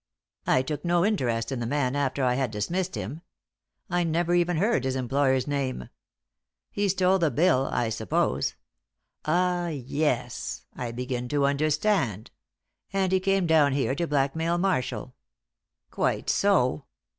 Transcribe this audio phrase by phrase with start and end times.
[0.47, 3.21] "I took no interest in the man after I had dismissed him.
[3.87, 5.89] I never even heard his employer's name.
[6.71, 8.55] He stole the bill, I suppose
[9.25, 12.31] ah, yes, I begin to understand
[12.91, 15.13] and he came down here to blackmail Marshall.
[15.91, 16.85] Quite so.